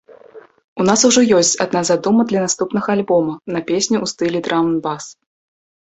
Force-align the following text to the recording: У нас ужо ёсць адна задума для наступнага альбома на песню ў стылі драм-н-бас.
У 0.79 0.85
нас 0.89 1.03
ужо 1.09 1.21
ёсць 1.41 1.51
адна 1.67 1.81
задума 1.91 2.27
для 2.33 2.41
наступнага 2.47 2.87
альбома 2.97 3.39
на 3.57 3.65
песню 3.71 3.97
ў 4.03 4.15
стылі 4.17 4.39
драм-н-бас. 4.53 5.03